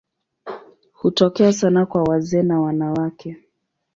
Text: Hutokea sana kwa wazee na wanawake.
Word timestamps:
Hutokea 0.93 1.53
sana 1.53 1.85
kwa 1.85 2.03
wazee 2.03 2.43
na 2.43 2.59
wanawake. 2.61 3.37